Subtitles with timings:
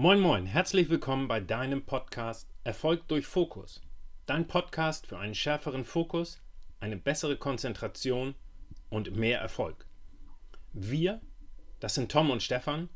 [0.00, 3.82] Moin Moin, herzlich willkommen bei deinem Podcast Erfolg durch Fokus.
[4.26, 6.40] Dein Podcast für einen schärferen Fokus,
[6.78, 8.36] eine bessere Konzentration
[8.90, 9.86] und mehr Erfolg.
[10.72, 11.20] Wir,
[11.80, 12.88] das sind Tom und Stefan,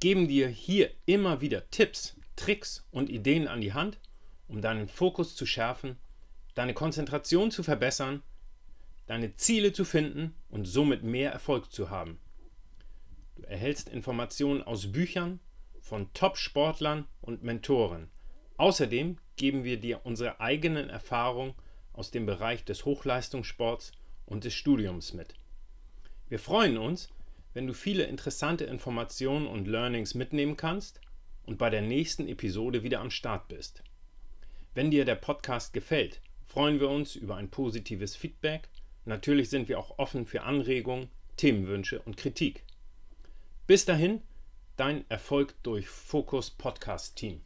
[0.00, 4.00] geben dir hier immer wieder Tipps, Tricks und Ideen an die Hand,
[4.48, 5.98] um deinen Fokus zu schärfen,
[6.56, 8.24] deine Konzentration zu verbessern,
[9.06, 12.18] deine Ziele zu finden und somit mehr Erfolg zu haben.
[13.36, 15.38] Du erhältst Informationen aus Büchern
[15.82, 18.08] von Top-Sportlern und Mentoren.
[18.56, 21.54] Außerdem geben wir dir unsere eigenen Erfahrungen
[21.92, 23.92] aus dem Bereich des Hochleistungssports
[24.24, 25.34] und des Studiums mit.
[26.28, 27.10] Wir freuen uns,
[27.52, 31.00] wenn du viele interessante Informationen und Learnings mitnehmen kannst
[31.44, 33.82] und bei der nächsten Episode wieder am Start bist.
[34.74, 38.68] Wenn dir der Podcast gefällt, freuen wir uns über ein positives Feedback.
[39.04, 42.64] Natürlich sind wir auch offen für Anregungen, Themenwünsche und Kritik.
[43.66, 44.22] Bis dahin,
[44.82, 47.40] dein Erfolg durch Fokus Podcast Team.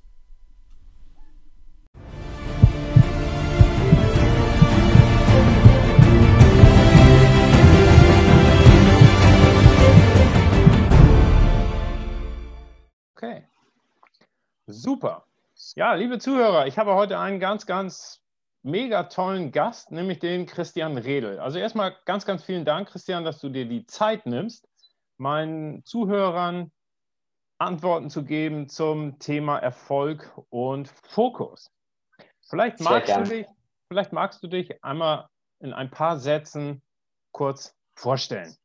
[13.14, 13.46] Okay.
[14.66, 15.26] Super.
[15.74, 18.22] Ja, liebe Zuhörer, ich habe heute einen ganz, ganz
[18.62, 21.38] mega tollen Gast, nämlich den Christian Redel.
[21.38, 24.66] Also erstmal ganz, ganz vielen Dank, Christian, dass du dir die Zeit nimmst,
[25.18, 26.72] meinen Zuhörern
[27.58, 31.70] Antworten zu geben zum Thema Erfolg und Fokus.
[32.48, 33.46] Vielleicht magst, du dich,
[33.88, 35.28] vielleicht magst du dich einmal
[35.60, 36.82] in ein paar Sätzen
[37.32, 38.56] kurz vorstellen.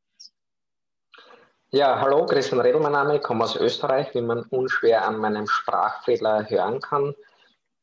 [1.69, 5.47] Ja, hallo, Christian Redl, mein Name, ich komme aus Österreich, wie man unschwer an meinem
[5.47, 7.15] Sprachfehler hören kann.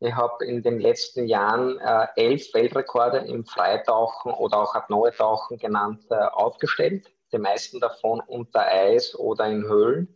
[0.00, 6.04] Ich habe in den letzten Jahren äh, elf Weltrekorde im Freitauchen oder auch Apnoe-Tauchen genannt
[6.10, 10.14] äh, aufgestellt, die meisten davon unter Eis oder in Höhlen.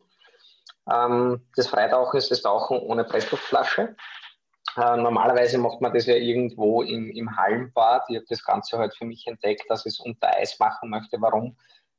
[0.91, 3.97] Ähm, das Freitauchen ist das Tauchen ohne Pressluftflasche.
[4.77, 8.05] Äh, normalerweise macht man das ja irgendwo im, im Hallenbad.
[8.09, 11.21] Ich habe das Ganze halt für mich entdeckt, dass ich es unter Eis machen möchte.
[11.21, 11.57] Warum?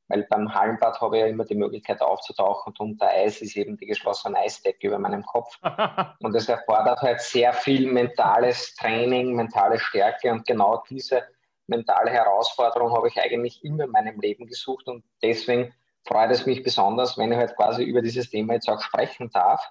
[0.08, 3.76] Weil beim Hallenbad habe ich ja immer die Möglichkeit aufzutauchen und unter Eis ist eben
[3.76, 5.58] die geschlossene Eisdecke über meinem Kopf.
[6.20, 11.22] und das erfordert halt sehr viel mentales Training, mentale Stärke und genau diese
[11.66, 15.72] mentale Herausforderung habe ich eigentlich immer in meinem Leben gesucht und deswegen
[16.06, 19.66] freut es mich besonders, wenn ich halt quasi über dieses Thema jetzt auch sprechen darf,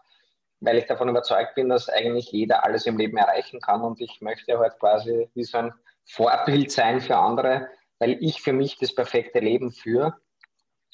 [0.60, 4.22] weil ich davon überzeugt bin, dass eigentlich jeder alles im Leben erreichen kann und ich
[4.22, 5.74] möchte halt quasi wie so ein
[6.06, 7.68] Vorbild sein für andere,
[8.00, 10.16] weil ich für mich das perfekte Leben führe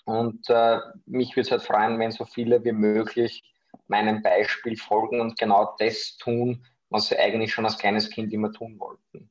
[0.06, 3.44] und äh, mich würde es halt freuen, wenn so viele wie möglich
[3.88, 8.52] meinem Beispiel folgen und genau das tun, was sie eigentlich schon als kleines Kind immer
[8.52, 9.30] tun wollten.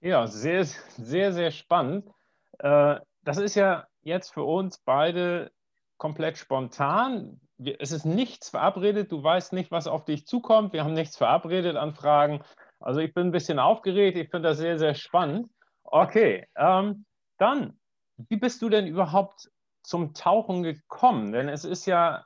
[0.00, 2.06] Ja, sehr, sehr, sehr spannend.
[2.58, 5.52] Äh, das ist ja jetzt für uns beide
[5.96, 7.40] komplett spontan.
[7.78, 10.72] Es ist nichts verabredet, du weißt nicht, was auf dich zukommt.
[10.72, 12.42] Wir haben nichts verabredet an Fragen.
[12.80, 15.50] Also ich bin ein bisschen aufgeregt, ich finde das sehr, sehr spannend.
[15.84, 17.04] Okay, ähm,
[17.36, 17.78] dann,
[18.16, 19.50] wie bist du denn überhaupt
[19.82, 21.32] zum Tauchen gekommen?
[21.32, 22.24] Denn es ist ja,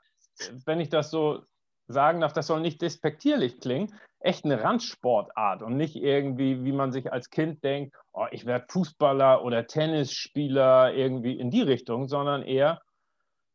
[0.64, 1.42] wenn ich das so
[1.88, 3.92] sagen darf, das soll nicht despektierlich klingen,
[4.24, 8.64] echt eine Randsportart und nicht irgendwie, wie man sich als Kind denkt, oh, ich werde
[8.70, 12.80] Fußballer oder Tennisspieler irgendwie in die Richtung, sondern eher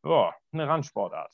[0.04, 1.32] oh, eine Randsportart.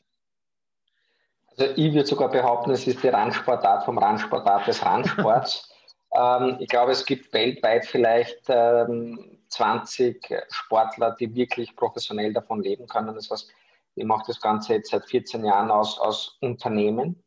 [1.58, 5.70] Also ich würde sogar behaupten, es ist die Randsportart vom Randsportart des Randsports.
[6.18, 12.88] ähm, ich glaube, es gibt weltweit vielleicht ähm, 20 Sportler, die wirklich professionell davon leben
[12.88, 13.14] können.
[13.14, 13.52] Das heißt,
[13.96, 17.25] ich mache das Ganze jetzt seit 14 Jahren aus, aus Unternehmen.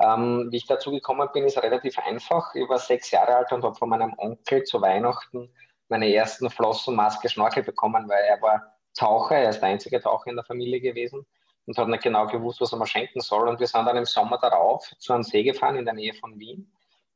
[0.00, 2.54] Ähm, wie ich dazu gekommen bin, ist relativ einfach.
[2.54, 5.50] Ich war sechs Jahre alt und habe von meinem Onkel zu Weihnachten
[5.88, 10.30] meine ersten Flossen, Maske, Schnorchel bekommen, weil er war Taucher, er ist der einzige Taucher
[10.30, 11.26] in der Familie gewesen
[11.66, 13.48] und hat nicht genau gewusst, was er mir schenken soll.
[13.48, 16.38] Und wir sind dann im Sommer darauf zu einem See gefahren in der Nähe von
[16.38, 16.72] Wien,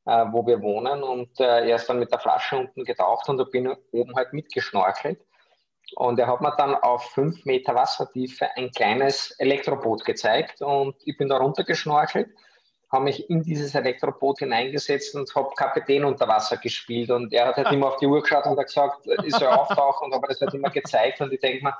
[0.06, 1.02] äh, wo wir wohnen.
[1.02, 4.32] Und äh, er ist dann mit der Flasche unten getaucht und da bin oben halt
[4.32, 5.20] mitgeschnorchelt.
[5.96, 11.16] Und er hat mir dann auf fünf Meter Wassertiefe ein kleines Elektroboot gezeigt und ich
[11.16, 12.28] bin da runtergeschnorchelt,
[12.90, 17.10] habe mich in dieses Elektroboot hineingesetzt und habe Kapitän unter Wasser gespielt.
[17.10, 20.06] Und er hat halt immer auf die Uhr geschaut und hat gesagt, ist er auftauchen
[20.06, 21.20] und habe das halt immer gezeigt.
[21.20, 21.74] Und ich denke mir,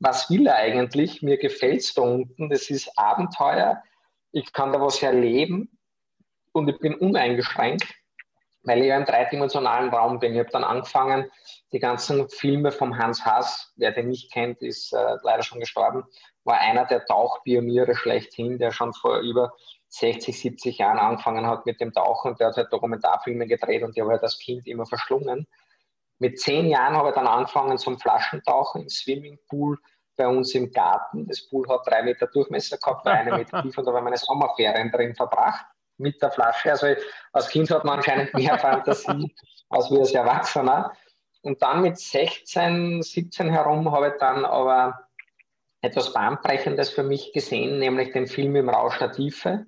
[0.00, 1.22] was will er eigentlich?
[1.22, 3.82] Mir gefällt es da unten, das ist Abenteuer,
[4.32, 5.78] ich kann da was erleben
[6.52, 7.86] und ich bin uneingeschränkt
[8.62, 10.32] weil ich ja im dreidimensionalen Raum bin.
[10.32, 11.30] Ich habe dann angefangen,
[11.72, 16.04] die ganzen Filme vom Hans Haas, wer den nicht kennt, ist äh, leider schon gestorben,
[16.44, 19.52] war einer der Tauchpioniere schlechthin, der schon vor über
[19.90, 22.36] 60, 70 Jahren angefangen hat mit dem Tauchen.
[22.36, 25.46] Der hat halt Dokumentarfilme gedreht und die habe ich halt als Kind immer verschlungen.
[26.18, 29.78] Mit zehn Jahren habe ich dann angefangen zum Flaschentauchen im Swimmingpool
[30.16, 31.26] bei uns im Garten.
[31.26, 34.02] Das Pool hat drei Meter Durchmesser gehabt, bei einem Meter tief und da haben wir
[34.02, 35.64] meine Sommerferien drin verbracht
[35.96, 36.70] mit der Flasche.
[36.70, 36.88] Also
[37.32, 39.34] als Kind hat man anscheinend mehr Fantasie
[39.70, 40.92] als wir als Erwachsener.
[41.42, 45.08] Und dann mit 16, 17 herum habe ich dann aber
[45.80, 49.64] etwas Bahnbrechendes für mich gesehen, nämlich den Film im Rausch der Tiefe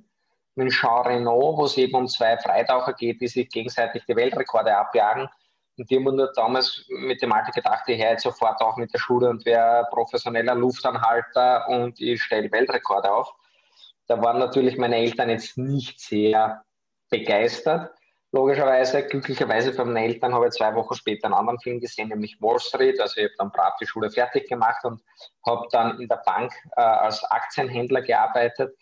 [0.54, 4.76] mit Jean Renault, wo es eben um zwei Freitaucher geht, die sich gegenseitig die Weltrekorde
[4.76, 5.28] abjagen.
[5.78, 8.99] Und die haben nur damals mit dem Alter gedacht, ich höre sofort auch mit der
[8.99, 13.32] Schule und wäre professioneller Luftanhalter und ich stelle Weltrekorde auf.
[14.06, 16.62] Da waren natürlich meine Eltern jetzt nicht sehr
[17.08, 17.94] begeistert.
[18.32, 22.40] Logischerweise, glücklicherweise für meine Eltern habe ich zwei Wochen später einen anderen Film gesehen, nämlich
[22.40, 22.99] Wall Street.
[22.99, 25.02] Also ich habe dann brav die Schule fertig gemacht und
[25.46, 28.75] habe dann in der Bank äh, als Aktienhändler gearbeitet,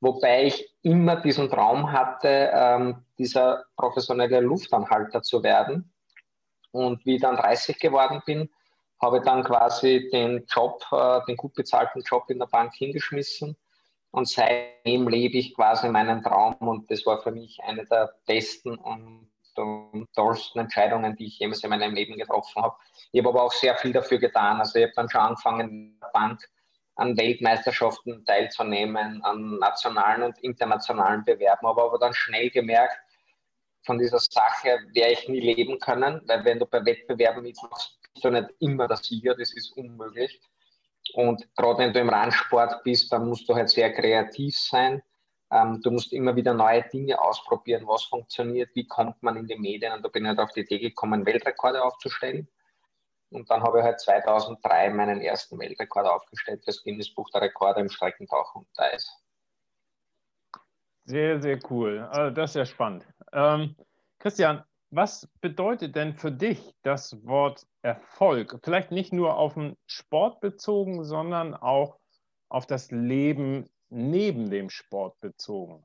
[0.00, 5.92] wobei ich immer diesen Traum hatte, ähm, dieser professionelle Luftanhalter zu werden.
[6.72, 8.48] Und wie ich dann 30 geworden bin,
[9.00, 13.56] habe ich dann quasi den Job, äh, den gut bezahlten Job in der Bank hingeschmissen
[14.12, 18.76] und seitdem lebe ich quasi meinen Traum und das war für mich eine der besten
[18.76, 22.76] und, und tollsten Entscheidungen, die ich jemals in meinem Leben getroffen habe.
[23.12, 24.58] Ich habe aber auch sehr viel dafür getan.
[24.58, 26.40] Also ich habe dann schon angefangen, in der Bank
[27.00, 32.94] an Weltmeisterschaften teilzunehmen, an nationalen und internationalen Bewerben, habe aber dann schnell gemerkt,
[33.86, 38.22] von dieser Sache werde ich nie leben können, weil wenn du bei Wettbewerben mitmachst, bist
[38.22, 40.38] du nicht immer der Sieger, das ist unmöglich.
[41.14, 45.02] Und gerade wenn du im Randsport bist, dann musst du halt sehr kreativ sein.
[45.50, 49.56] Ähm, du musst immer wieder neue Dinge ausprobieren, was funktioniert, wie kommt man in die
[49.56, 49.94] Medien.
[49.94, 52.46] Und da bin ich halt auf die Idee gekommen, Weltrekorde aufzustellen.
[53.30, 57.80] Und dann habe ich halt 2003 meinen ersten Weltrekord aufgestellt fürs Guinness Buch der Rekorde
[57.80, 59.08] im Streckentauchen und Eis.
[61.04, 62.00] Sehr, sehr cool.
[62.10, 63.06] Also das ist ja spannend.
[63.32, 63.76] Ähm,
[64.18, 68.58] Christian, was bedeutet denn für dich das Wort Erfolg?
[68.64, 71.98] Vielleicht nicht nur auf den Sport bezogen, sondern auch
[72.48, 75.84] auf das Leben neben dem Sport bezogen.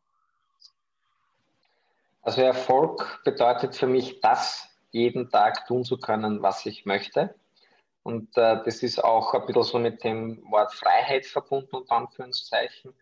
[2.23, 7.35] Also Erfolg bedeutet für mich, das jeden Tag tun zu können, was ich möchte.
[8.03, 12.93] Und äh, das ist auch ein bisschen so mit dem Wort Freiheit verbunden, unter Anführungszeichen.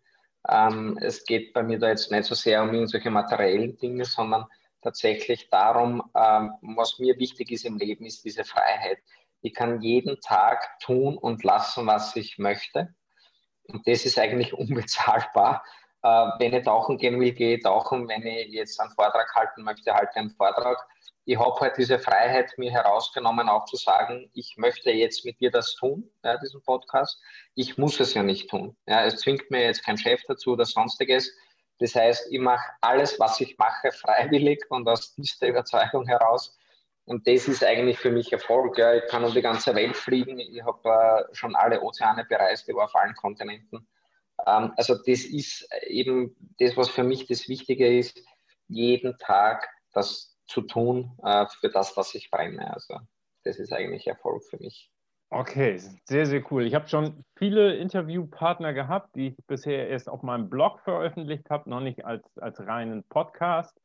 [0.50, 4.46] Ähm, es geht bei mir da jetzt nicht so sehr um irgendwelche materiellen Dinge, sondern
[4.82, 8.98] tatsächlich darum, ähm, was mir wichtig ist im Leben, ist diese Freiheit.
[9.42, 12.94] Ich kann jeden Tag tun und lassen, was ich möchte.
[13.68, 15.64] Und das ist eigentlich unbezahlbar.
[16.02, 18.08] Äh, wenn ich tauchen gehen will, gehe ich tauchen.
[18.08, 20.78] Wenn ich jetzt einen Vortrag halten möchte, halte ich einen Vortrag.
[21.26, 25.52] Ich habe halt diese Freiheit mir herausgenommen, auch zu sagen, ich möchte jetzt mit dir
[25.52, 27.22] das tun, ja, diesen Podcast.
[27.56, 28.76] Ich muss es ja nicht tun.
[28.88, 31.34] Ja, es zwingt mir jetzt kein Chef dazu oder sonstiges
[31.80, 36.58] das heißt, ich mache alles, was ich mache, freiwillig und aus dieser Überzeugung heraus.
[37.06, 38.78] Und das ist eigentlich für mich Erfolg.
[38.78, 38.94] Ja.
[38.94, 40.40] Ich kann um die ganze Welt fliegen.
[40.40, 43.88] Ich habe äh, schon alle Ozeane bereist, ich war auf allen Kontinenten.
[44.48, 48.18] Ähm, also das ist eben das, was für mich das Wichtige ist,
[48.70, 52.74] jeden Tag das zu tun äh, für das, was ich brenne.
[52.74, 53.00] Also
[53.44, 54.90] das ist eigentlich Erfolg für mich.
[55.30, 56.64] Okay, sehr, sehr cool.
[56.64, 61.70] Ich habe schon viele Interviewpartner gehabt, die ich bisher erst auf meinem Blog veröffentlicht habe,
[61.72, 63.76] noch nicht als, als reinen Podcast.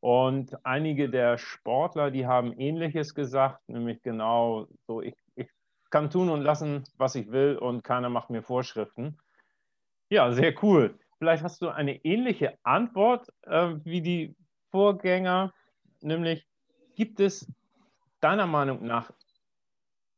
[0.00, 5.48] Und einige der Sportler, die haben Ähnliches gesagt, nämlich genau so, ich, ich
[5.90, 9.18] kann tun und lassen, was ich will und keiner macht mir Vorschriften.
[10.10, 10.98] Ja, sehr cool.
[11.18, 14.36] Vielleicht hast du eine ähnliche Antwort äh, wie die
[14.70, 15.52] Vorgänger,
[16.02, 16.46] nämlich
[16.94, 17.46] gibt es
[18.20, 19.12] deiner Meinung nach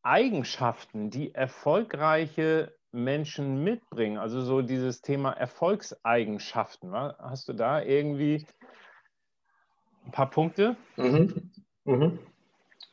[0.03, 4.19] Eigenschaften, die erfolgreiche Menschen mitbringen?
[4.19, 6.93] Also so dieses Thema Erfolgseigenschaften.
[6.93, 8.47] Hast du da irgendwie
[10.05, 10.77] ein paar Punkte?
[10.97, 11.53] Mhm.
[11.85, 12.19] Mhm.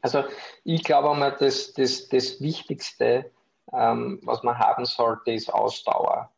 [0.01, 0.23] Also
[0.63, 3.31] ich glaube mal, dass das, das Wichtigste,
[3.73, 6.31] ähm, was man haben sollte, ist Ausdauer.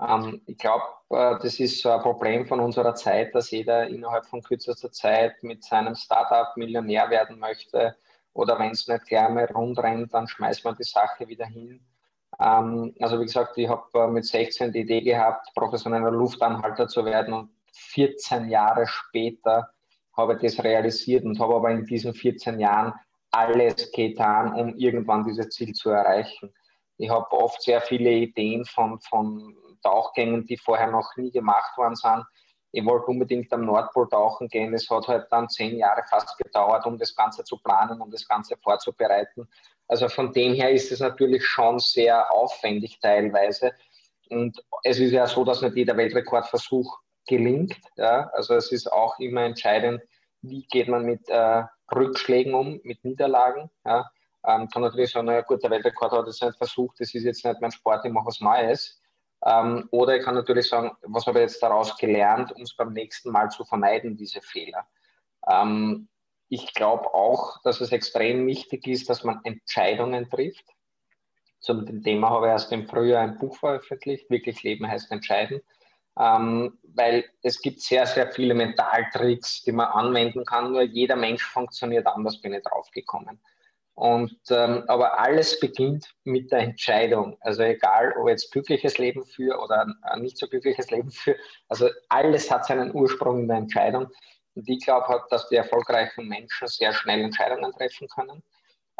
[0.00, 4.26] Ähm, ich glaube, äh, das ist so ein Problem von unserer Zeit, dass jeder innerhalb
[4.26, 7.96] von kürzester Zeit mit seinem Startup Millionär werden möchte
[8.32, 11.80] oder wenn es nicht gleich mal rund rennt, dann schmeißt man die Sache wieder hin.
[12.40, 17.04] Ähm, also wie gesagt, ich habe äh, mit 16 die Idee gehabt, professioneller Luftanhalter zu
[17.04, 19.70] werden und 14 Jahre später
[20.16, 22.94] habe ich das realisiert und habe aber in diesen 14 Jahren
[23.30, 26.52] alles getan, um irgendwann dieses Ziel zu erreichen.
[26.96, 31.96] Ich habe oft sehr viele Ideen von, von Tauchgängen, die vorher noch nie gemacht worden
[31.96, 32.24] sind,
[32.72, 34.72] ich wollte unbedingt am Nordpol tauchen gehen.
[34.74, 38.26] Es hat halt dann zehn Jahre fast gedauert, um das Ganze zu planen, um das
[38.26, 39.48] Ganze vorzubereiten.
[39.88, 43.72] Also von dem her ist es natürlich schon sehr aufwendig teilweise.
[44.28, 47.76] Und es ist ja so, dass nicht jeder Weltrekordversuch gelingt.
[47.96, 48.30] Ja?
[48.34, 50.00] Also es ist auch immer entscheidend,
[50.42, 53.68] wie geht man mit äh, Rückschlägen um, mit Niederlagen.
[53.84, 54.08] Ja?
[54.46, 57.44] Ähm, kann natürlich sagen, naja gut, der Weltrekord hat jetzt nicht versucht, das ist jetzt
[57.44, 59.00] nicht mein Sport, ich mache was Neues.
[59.44, 62.92] Ähm, oder ich kann natürlich sagen, was habe ich jetzt daraus gelernt, um es beim
[62.92, 64.86] nächsten Mal zu vermeiden, diese Fehler.
[65.48, 66.08] Ähm,
[66.48, 70.64] ich glaube auch, dass es extrem wichtig ist, dass man Entscheidungen trifft.
[71.60, 75.60] Zu dem Thema habe ich erst im Frühjahr ein Buch veröffentlicht, wirklich Leben heißt entscheiden,
[76.18, 81.44] ähm, weil es gibt sehr, sehr viele Mentaltricks, die man anwenden kann, nur jeder Mensch
[81.44, 83.40] funktioniert anders, bin ich draufgekommen.
[83.94, 87.36] Und, ähm, aber alles beginnt mit der Entscheidung.
[87.40, 91.36] Also egal, ob jetzt glückliches Leben für oder ein nicht so glückliches Leben für,
[91.68, 94.08] also alles hat seinen Ursprung in der Entscheidung.
[94.54, 98.42] Und ich glaube halt, dass die erfolgreichen Menschen sehr schnell Entscheidungen treffen können,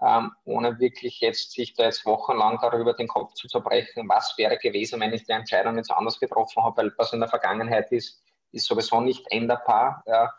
[0.03, 4.59] ähm, ohne wirklich jetzt sich da jetzt wochenlang darüber den Kopf zu zerbrechen, was wäre
[4.59, 8.23] gewesen, wenn ich die Entscheidung jetzt anders getroffen habe, weil was in der Vergangenheit ist,
[8.53, 10.03] ist sowieso nicht änderbar.
[10.07, 10.33] Ja.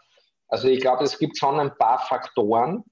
[0.48, 2.84] Also ich glaube, es gibt schon ein paar Faktoren,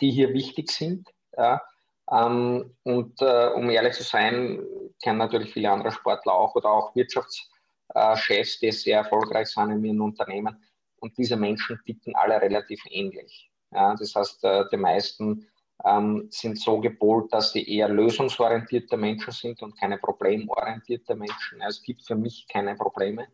[0.00, 1.08] die hier wichtig sind.
[1.36, 1.62] Ja.
[2.10, 4.60] Ähm, und äh, um ehrlich zu sein,
[5.02, 10.00] kennen natürlich viele andere Sportler auch oder auch Wirtschaftschefs, die sehr erfolgreich sind in ihren
[10.00, 10.62] Unternehmen.
[11.00, 13.50] Und diese Menschen ticken alle relativ ähnlich.
[13.72, 15.46] Ja, das heißt, äh, die meisten
[15.84, 21.60] ähm, sind so gepolt, dass sie eher lösungsorientierte Menschen sind und keine problemorientierte Menschen.
[21.66, 23.28] Es gibt für mich keine Probleme,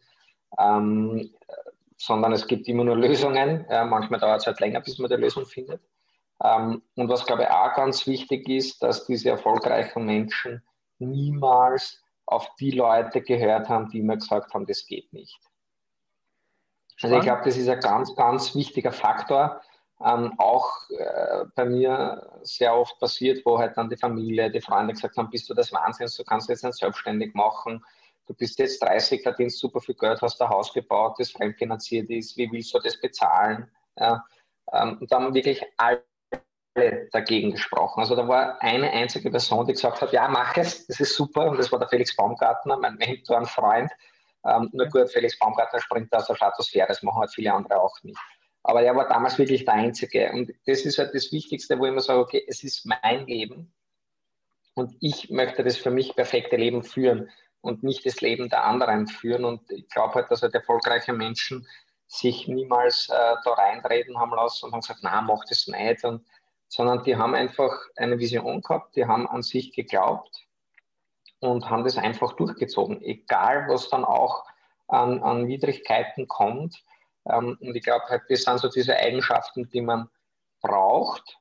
[0.58, 1.30] ähm,
[1.96, 3.64] sondern es gibt immer nur Lösungen.
[3.70, 5.80] Ja, manchmal dauert es halt länger, bis man die Lösung findet.
[6.44, 10.62] Ähm, und was, glaube ich, auch ganz wichtig ist, dass diese erfolgreichen Menschen
[10.98, 15.40] niemals auf die Leute gehört haben, die immer gesagt haben, das geht nicht.
[17.02, 19.60] Also ich glaube, das ist ein ganz, ganz wichtiger Faktor.
[20.04, 24.92] Ähm, auch äh, bei mir sehr oft passiert, wo halt dann die Familie, die Freunde
[24.92, 27.82] gesagt haben, bist du das Wahnsinns, du kannst jetzt nicht selbstständig machen,
[28.26, 32.36] du bist jetzt 30, verdienst super viel Geld, hast ein Haus gebaut, das fremdfinanziert ist,
[32.36, 33.70] wie willst du das bezahlen?
[33.96, 34.24] Ja,
[34.72, 36.02] ähm, und dann wirklich alle
[37.12, 38.00] dagegen gesprochen.
[38.00, 41.48] Also da war eine einzige Person, die gesagt hat, ja, mach es, das ist super.
[41.50, 43.90] Und das war der Felix Baumgartner, mein Mentor und Freund.
[44.44, 47.96] Ähm, nur gut, Felix Baumgartner springt aus der Stratosphäre, das machen halt viele andere auch
[48.02, 48.18] nicht.
[48.64, 50.32] Aber er war damals wirklich der Einzige.
[50.32, 53.72] Und das ist halt das Wichtigste, wo ich immer sage, okay, es ist mein Leben
[54.74, 59.06] und ich möchte das für mich perfekte Leben führen und nicht das Leben der anderen
[59.06, 59.44] führen.
[59.44, 61.66] Und ich glaube halt, dass halt erfolgreiche Menschen
[62.06, 66.04] sich niemals äh, da reinreden haben lassen und haben gesagt, na, mach das nicht.
[66.04, 66.24] Und,
[66.74, 70.44] sondern die haben einfach eine Vision gehabt, die haben an sich geglaubt
[71.38, 74.44] und haben das einfach durchgezogen, egal was dann auch
[74.88, 76.82] an, an Widrigkeiten kommt.
[77.26, 80.08] Ähm, und ich glaube, halt, das sind so diese Eigenschaften, die man
[80.62, 81.38] braucht,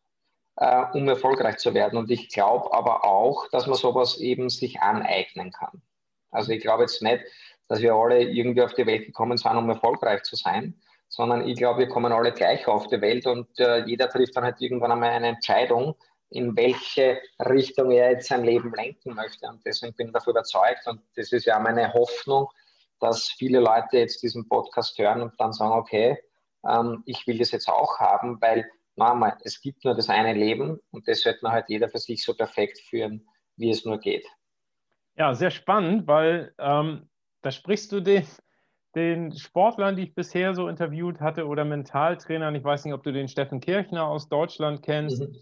[0.57, 1.97] äh, um erfolgreich zu werden.
[1.97, 5.81] Und ich glaube aber auch, dass man sowas eben sich aneignen kann.
[6.29, 7.23] Also ich glaube jetzt nicht,
[7.69, 10.79] dass wir alle irgendwie auf die Welt gekommen sind, um erfolgreich zu sein,
[11.13, 14.45] sondern ich glaube, wir kommen alle gleich auf die Welt und äh, jeder trifft dann
[14.45, 15.93] halt irgendwann einmal eine Entscheidung,
[16.31, 19.47] in welche Richtung er jetzt sein Leben lenken möchte.
[19.47, 22.47] Und deswegen bin ich davon überzeugt und das ist ja meine Hoffnung,
[22.99, 26.17] dass viele Leute jetzt diesen Podcast hören und dann sagen, okay,
[26.67, 30.79] ähm, ich will das jetzt auch haben, weil nochmal, es gibt nur das eine Leben
[30.89, 34.25] und das sollte man halt jeder für sich so perfekt führen, wie es nur geht.
[35.15, 37.07] Ja, sehr spannend, weil ähm,
[37.43, 38.25] da sprichst du den,
[38.95, 43.11] den Sportlern, die ich bisher so interviewt hatte oder Mentaltrainern, ich weiß nicht, ob du
[43.11, 45.35] den Steffen Kirchner aus Deutschland kennst, mhm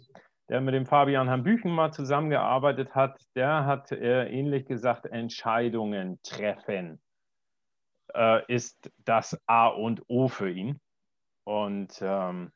[0.52, 7.02] der mit dem Fabian Hambüchen mal zusammengearbeitet hat, der hat äh, ähnlich gesagt, Entscheidungen treffen
[8.14, 10.82] äh, ist das A und O für ihn.
[11.46, 12.52] Und ähm,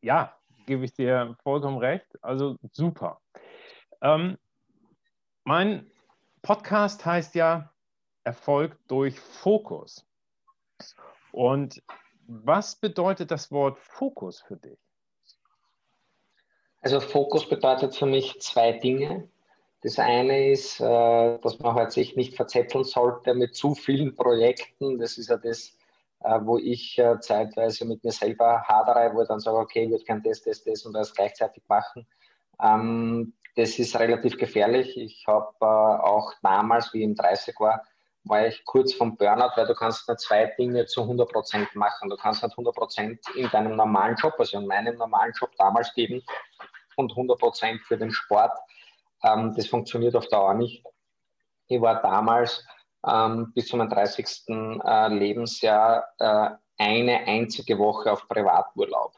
[0.00, 2.06] ja, gebe ich dir vollkommen recht.
[2.20, 3.20] Also super.
[4.02, 4.36] Ähm,
[5.44, 5.88] mein
[6.42, 7.72] Podcast heißt ja
[8.24, 10.04] Erfolg durch Fokus.
[11.32, 11.82] Und
[12.26, 14.78] was bedeutet das Wort Fokus für dich?
[16.80, 19.28] Also Fokus bedeutet für mich zwei Dinge.
[19.82, 24.98] Das eine ist, äh, dass man halt sich nicht verzetteln sollte mit zu vielen Projekten.
[24.98, 25.76] Das ist ja das,
[26.20, 29.90] äh, wo ich äh, zeitweise mit mir selber hadere, wo ich dann sage, okay, ich
[29.90, 32.06] würde gerne das, das, das und das gleichzeitig machen.
[32.62, 34.96] Ähm, das ist relativ gefährlich.
[34.96, 37.82] Ich habe auch damals, wie ich im 30 war,
[38.24, 42.10] war ich kurz vom Burnout, weil du kannst nicht zwei Dinge zu 100 Prozent machen.
[42.10, 45.92] Du kannst nicht 100 Prozent in deinem normalen Job, also in meinem normalen Job damals
[45.94, 46.22] geben
[46.96, 48.52] und 100 Prozent für den Sport.
[49.22, 50.84] Ähm, das funktioniert auf Dauer nicht.
[51.68, 52.64] Ich war damals
[53.06, 54.26] ähm, bis zu meinem 30.
[54.48, 59.14] Äh, Lebensjahr äh, eine einzige Woche auf Privaturlaub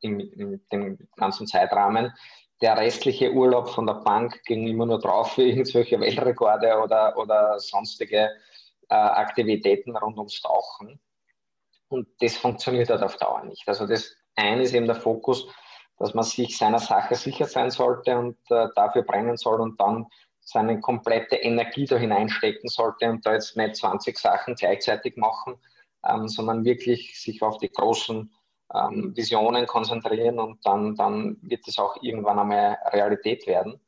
[0.00, 2.12] in dem ganzen Zeitrahmen.
[2.60, 7.58] Der restliche Urlaub von der Bank ging immer nur drauf für irgendwelche Weltrekorde oder, oder
[7.60, 8.30] sonstige
[8.88, 10.98] äh, Aktivitäten rund ums Tauchen.
[11.88, 13.66] Und das funktioniert halt auf Dauer nicht.
[13.68, 15.46] Also das eine ist eben der Fokus,
[15.98, 20.06] dass man sich seiner Sache sicher sein sollte und äh, dafür brennen soll und dann
[20.40, 25.56] seine komplette Energie da hineinstecken sollte und da jetzt nicht 20 Sachen gleichzeitig machen,
[26.06, 28.32] ähm, sondern wirklich sich auf die großen
[28.74, 33.80] ähm, Visionen konzentrieren und dann, dann wird es auch irgendwann einmal Realität werden.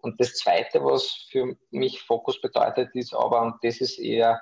[0.00, 4.40] Und das Zweite, was für mich Fokus bedeutet, ist aber, und das ist eher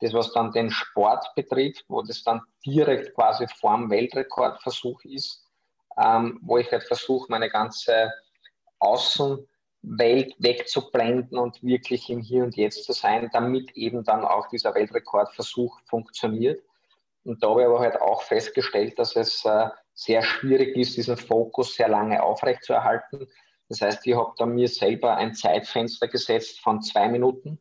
[0.00, 5.44] das, was dann den Sport betrifft, wo das dann direkt quasi vorm Weltrekordversuch ist,
[5.96, 8.12] ähm, wo ich halt versuche, meine ganze
[8.78, 14.74] Außenwelt wegzublenden und wirklich im Hier und Jetzt zu sein, damit eben dann auch dieser
[14.74, 16.62] Weltrekordversuch funktioniert.
[17.26, 21.16] Und da habe ich aber halt auch festgestellt, dass es äh, sehr schwierig ist, diesen
[21.16, 23.26] Fokus sehr lange aufrechtzuerhalten.
[23.68, 27.58] Das heißt, ich habe da mir selber ein Zeitfenster gesetzt von zwei Minuten.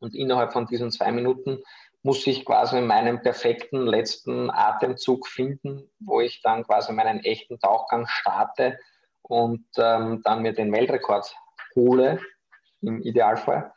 [0.00, 1.62] Und innerhalb von diesen zwei Minuten
[2.02, 8.06] muss ich quasi meinen perfekten letzten Atemzug finden, wo ich dann quasi meinen echten Tauchgang
[8.08, 8.78] starte
[9.22, 11.34] und ähm, dann mir den Weltrekord
[11.76, 12.20] hole,
[12.82, 13.72] im Idealfall.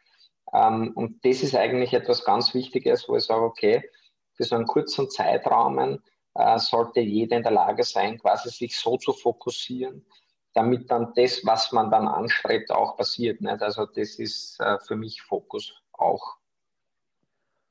[0.53, 3.89] Ähm, und das ist eigentlich etwas ganz Wichtiges, wo ich sage, okay,
[4.37, 5.99] für so einen kurzen Zeitraum
[6.35, 10.05] äh, sollte jeder in der Lage sein, quasi sich so zu fokussieren,
[10.53, 13.41] damit dann das, was man dann anstrebt, auch passiert.
[13.41, 13.61] Nicht?
[13.61, 16.37] Also das ist äh, für mich Fokus auch.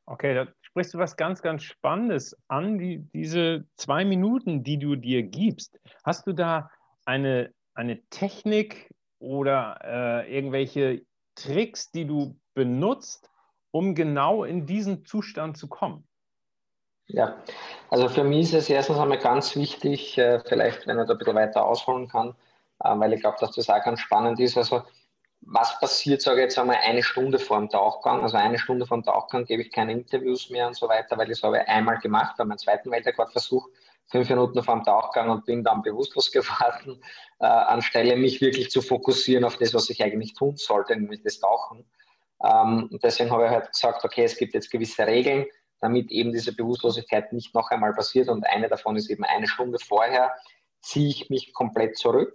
[0.09, 4.95] Okay, da sprichst du was ganz, ganz Spannendes an, die, diese zwei Minuten, die du
[4.95, 5.81] dir gibst.
[6.05, 6.71] Hast du da
[7.05, 11.05] eine, eine Technik oder äh, irgendwelche
[11.35, 13.29] Tricks, die du benutzt,
[13.73, 16.06] um genau in diesen Zustand zu kommen?
[17.09, 17.37] Ja,
[17.89, 21.19] also für mich ist es erstens einmal ganz wichtig, äh, vielleicht, wenn er da ein
[21.19, 22.31] bisschen weiter ausholen kann,
[22.83, 24.57] äh, weil ich glaube, dass das auch ganz spannend ist.
[24.57, 24.83] Also
[25.43, 28.23] was passiert, sage ich jetzt einmal, eine Stunde vor dem Tauchgang.
[28.23, 31.29] Also eine Stunde vor dem Tauchgang gebe ich keine Interviews mehr und so weiter, weil
[31.29, 33.69] das habe ich einmal gemacht bei meinem zweiten Weltrekordversuch,
[34.09, 37.01] fünf Minuten vor dem Tauchgang und bin dann bewusstlos geworden,
[37.39, 41.39] äh, anstelle mich wirklich zu fokussieren auf das, was ich eigentlich tun sollte, nämlich das
[41.39, 41.85] Tauchen.
[42.45, 45.47] Ähm, deswegen habe ich halt gesagt, okay, es gibt jetzt gewisse Regeln,
[45.81, 48.29] damit eben diese Bewusstlosigkeit nicht noch einmal passiert.
[48.29, 50.35] Und eine davon ist eben eine Stunde vorher
[50.81, 52.33] ziehe ich mich komplett zurück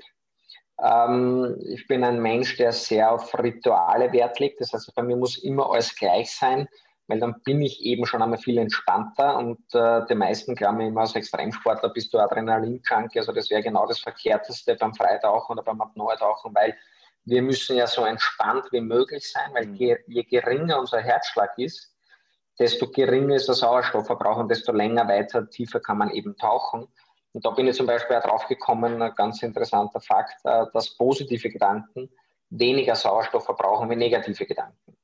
[0.82, 4.62] ähm, ich bin ein Mensch, der sehr auf Rituale Wert legt.
[4.62, 6.68] Das heißt, bei mir muss immer alles gleich sein,
[7.08, 11.02] weil dann bin ich eben schon einmal viel entspannter und äh, die meisten glauben immer,
[11.02, 13.20] als Extremsportler bist du Adrenalin-Junkie.
[13.20, 16.76] Also das wäre genau das Verkehrteste beim Freitauchen oder beim Apnoe-Tauchen, weil
[17.26, 19.76] wir müssen ja so entspannt wie möglich sein, weil mhm.
[19.76, 21.91] je, je geringer unser Herzschlag ist,
[22.62, 26.88] desto geringer ist der Sauerstoffverbrauch und desto länger weiter tiefer kann man eben tauchen.
[27.34, 30.96] Und da bin ich zum Beispiel auch drauf gekommen, ein ganz interessanter Fakt, äh, dass
[30.96, 32.10] positive Gedanken
[32.50, 34.96] weniger Sauerstoff verbrauchen wie negative Gedanken.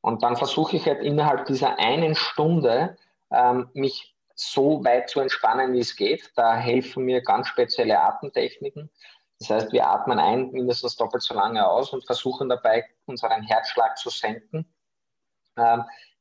[0.00, 2.96] Und dann versuche ich halt innerhalb dieser einen Stunde
[3.30, 6.32] ähm, mich so weit zu entspannen, wie es geht.
[6.34, 8.90] Da helfen mir ganz spezielle Atemtechniken.
[9.38, 13.96] Das heißt, wir atmen ein mindestens doppelt so lange aus und versuchen dabei, unseren Herzschlag
[13.96, 14.66] zu senken.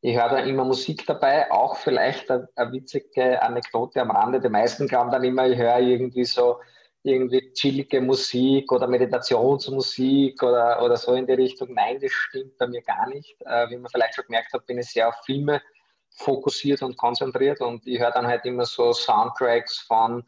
[0.06, 4.42] Ich höre da immer Musik dabei, auch vielleicht eine, eine, witzige Anekdote am Rande.
[4.42, 6.60] Die meisten glauben dann immer, ich höre irgendwie so
[7.04, 11.74] irgendwie chillige Musik oder Meditationsmusik oder, oder so in die Richtung.
[11.74, 13.38] Nein, das stimmt bei mir gar nicht.
[13.46, 15.62] Äh, wie man vielleicht schon gemerkt hat, bin ich sehr auf Filme
[16.10, 20.22] fokussiert und konzentriert und ich höre dann halt immer so Soundtracks von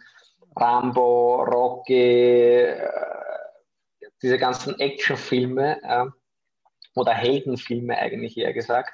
[0.56, 2.90] Rambo, Rocky, äh,
[4.22, 6.06] diese ganzen Actionfilme äh,
[6.96, 8.94] oder Heldenfilme eigentlich eher gesagt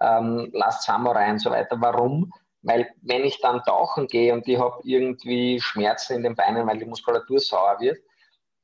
[0.00, 1.76] ähm, Last Samurai und so weiter.
[1.80, 2.32] Warum?
[2.62, 6.78] Weil wenn ich dann tauchen gehe und ich habe irgendwie Schmerzen in den Beinen, weil
[6.78, 7.98] die Muskulatur sauer wird,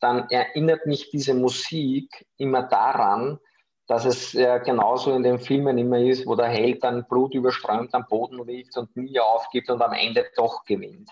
[0.00, 3.38] dann erinnert mich diese Musik immer daran,
[3.86, 7.94] dass es ja genauso in den Filmen immer ist, wo der Held dann Blut überströmt
[7.94, 11.10] am Boden liegt und nie aufgibt und am Ende doch gewinnt.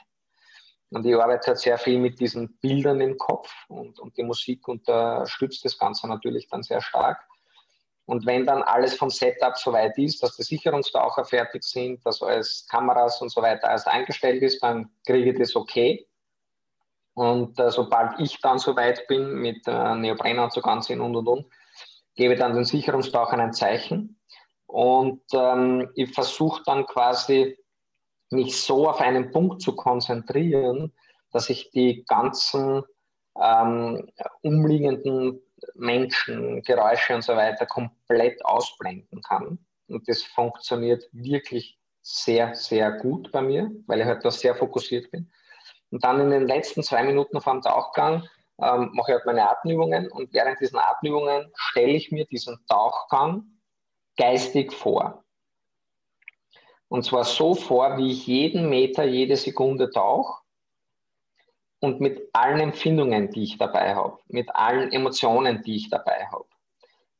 [0.91, 4.69] Und ich arbeite halt sehr viel mit diesen Bildern im Kopf und, und die Musik
[4.69, 7.27] unterstützt das Ganze natürlich dann sehr stark.
[8.07, 12.67] Und wenn dann alles vom Setup soweit ist, dass die Sicherungstaucher fertig sind, dass alles
[12.71, 16.07] Kameras und so weiter erst eingestellt ist, dann kriege ich das okay.
[17.15, 21.47] Und äh, sobald ich dann soweit bin mit äh, Neoprenanzug anziehen und und und,
[22.15, 24.21] gebe dann den Sicherungstauchern ein Zeichen.
[24.67, 27.57] Und ähm, ich versuche dann quasi
[28.31, 30.93] mich so auf einen Punkt zu konzentrieren,
[31.31, 32.83] dass ich die ganzen
[33.41, 34.11] ähm,
[34.43, 35.41] umliegenden
[35.75, 39.59] Menschen, Geräusche und so weiter komplett ausblenden kann.
[39.89, 45.11] Und das funktioniert wirklich sehr, sehr gut bei mir, weil ich halt da sehr fokussiert
[45.11, 45.31] bin.
[45.91, 48.29] Und dann in den letzten zwei Minuten vor dem Tauchgang
[48.61, 53.45] ähm, mache ich halt meine Atemübungen und während diesen Atemübungen stelle ich mir diesen Tauchgang
[54.17, 55.25] geistig vor.
[56.89, 60.44] Und zwar so vor, wie ich jeden Meter, jede Sekunde tauche
[61.85, 66.47] und mit allen Empfindungen, die ich dabei habe, mit allen Emotionen, die ich dabei habe.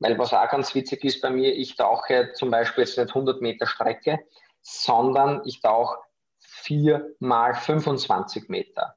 [0.01, 3.41] Weil was auch ganz witzig ist bei mir, ich tauche zum Beispiel jetzt nicht 100
[3.41, 4.21] Meter Strecke,
[4.63, 5.99] sondern ich tauche
[6.41, 8.97] 4 mal 25 Meter.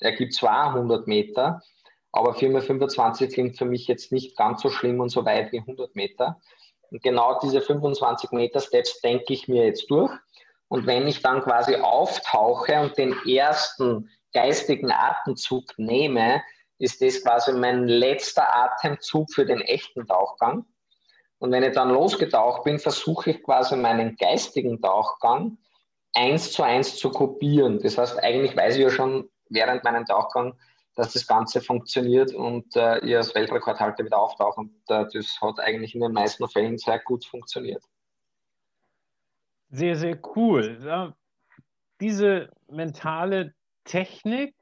[0.00, 1.62] Er gibt 200 Meter,
[2.12, 5.52] aber 4 mal 25 klingt für mich jetzt nicht ganz so schlimm und so weit
[5.52, 6.40] wie 100 Meter.
[6.90, 10.12] Und genau diese 25 Meter Steps denke ich mir jetzt durch.
[10.68, 16.42] Und wenn ich dann quasi auftauche und den ersten geistigen Atemzug nehme,
[16.78, 20.66] ist das quasi mein letzter Atemzug für den echten Tauchgang.
[21.38, 25.56] Und wenn ich dann losgetaucht bin, versuche ich quasi meinen geistigen Tauchgang
[26.14, 27.80] eins zu eins zu kopieren.
[27.80, 30.54] Das heißt, eigentlich weiß ich ja schon während meinem Tauchgang,
[30.96, 34.60] dass das Ganze funktioniert und äh, ich als Weltrekordhalter wieder auftauche.
[34.60, 37.82] Und äh, das hat eigentlich in den meisten Fällen sehr gut funktioniert.
[39.70, 40.78] Sehr, sehr cool.
[40.82, 41.14] Ja,
[42.00, 43.54] diese mentale
[43.86, 44.54] Technik,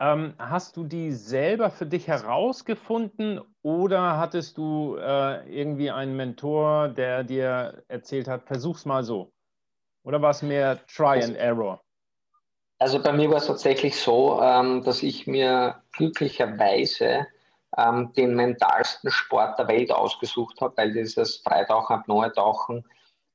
[0.00, 6.88] ähm, hast du die selber für dich herausgefunden oder hattest du äh, irgendwie einen Mentor,
[6.88, 9.32] der dir erzählt hat, versuch's mal so?
[10.04, 11.80] Oder war es mehr Try and Error?
[12.78, 17.26] Also bei mir war es tatsächlich so, ähm, dass ich mir glücklicherweise
[17.76, 22.84] ähm, den mentalsten Sport der Welt ausgesucht habe, weil dieses Freitauchen, Apnoe-Tauchen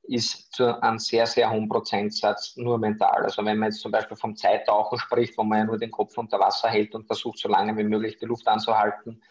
[0.03, 3.23] ist zu einem sehr, sehr hohen Prozentsatz nur mental.
[3.23, 6.17] Also wenn man jetzt zum Beispiel vom Zeittauchen spricht, wo man ja nur den Kopf
[6.17, 9.21] unter Wasser hält und versucht, so lange wie möglich die Luft anzuhalten,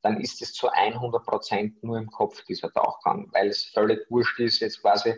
[0.00, 4.40] dann ist es zu 100 Prozent nur im Kopf, dieser Tauchgang, weil es völlig wurscht
[4.40, 5.14] ist, jetzt quasi,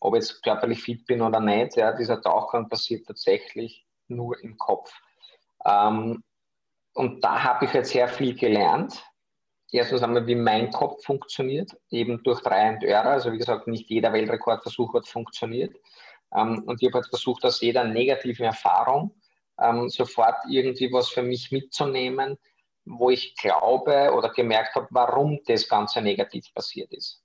[0.00, 1.76] ob jetzt körperlich fit bin oder nicht.
[1.76, 4.92] Ja, dieser Tauchgang passiert tatsächlich nur im Kopf.
[5.66, 6.22] Ähm,
[6.94, 9.04] und da habe ich jetzt sehr viel gelernt,
[9.72, 13.12] erstens einmal, wie mein Kopf funktioniert, eben durch drei und Error.
[13.12, 15.74] Also wie gesagt, nicht jeder Weltrekordversuch hat funktioniert.
[16.34, 19.14] Ähm, und ich habe halt versucht, aus jeder negativen Erfahrung
[19.60, 22.38] ähm, sofort irgendwie was für mich mitzunehmen,
[22.84, 27.22] wo ich glaube oder gemerkt habe, warum das Ganze negativ passiert ist.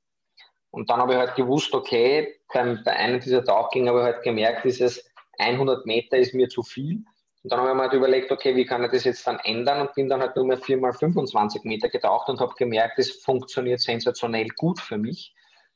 [0.69, 4.65] Und dann habe ich halt gewusst, okay, bei, einem dieser Tauchgänge habe ich halt gemerkt,
[4.65, 5.03] dieses
[5.39, 7.03] 100 Meter ist mir zu viel
[7.47, 9.79] und dann habe ich mir halt überlegt, okay, wie kann ich das jetzt dann ändern
[9.79, 13.23] und bin dann halt nur mehr 4 mal 25 Meter getaucht und habe gemerkt, es
[13.23, 15.33] funktioniert sensationell gut für mich.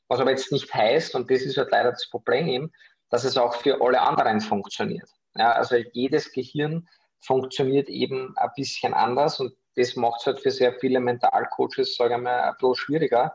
[0.09, 2.73] Was aber jetzt nicht heißt, und das ist halt leider das Problem,
[3.09, 5.07] dass es auch für alle anderen funktioniert.
[5.35, 6.89] Ja, also jedes Gehirn
[7.21, 12.15] funktioniert eben ein bisschen anders und das macht es halt für sehr viele Mentalcoaches, sage
[12.15, 13.33] ich mal, bloß schwieriger,